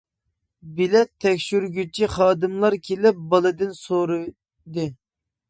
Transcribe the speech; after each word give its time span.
بىلەت 0.77 1.11
تەكشۈرگۈچى 1.25 2.09
خادىملار 2.15 2.79
كېلىپ 2.89 3.21
بالىدىن 3.35 3.77
سورىدى. 3.83 4.89